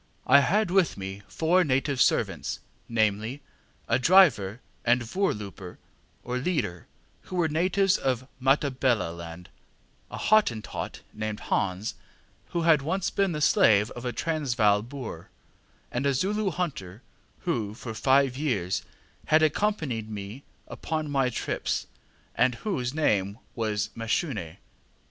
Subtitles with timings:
[0.25, 2.59] I had with me four native servants,
[2.89, 3.43] namely,
[3.87, 5.77] a driver and voorlooper,
[6.23, 6.87] or leader,
[7.25, 9.49] who were natives of Matabeleland,
[10.09, 11.93] a Hottentot named Hans,
[12.47, 15.29] who had once been the slave of a Transvaal Boer,
[15.91, 17.03] and a Zulu hunter,
[17.41, 18.83] who for five years
[19.27, 21.85] had accompanied me upon my trips,
[22.33, 24.57] and whose name was Mashune.